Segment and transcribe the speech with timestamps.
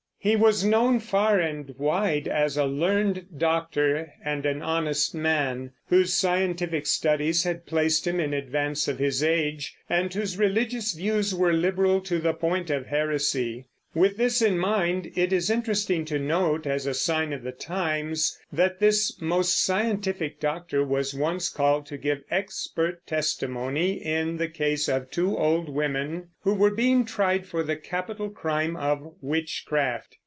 [0.23, 6.13] He was known far and wide as a learned doctor and an honest man, whose
[6.13, 11.53] scientific studies had placed him in advance of his age, and whose religious views were
[11.53, 13.65] liberal to the point of heresy.
[13.93, 18.39] With this in mind, it is interesting to note, as a sign of the times,
[18.49, 24.87] that this most scientific doctor was once called to give "expert" testimony in the case
[24.87, 30.15] of two old women who were being tried for the capital crime of witchcraft.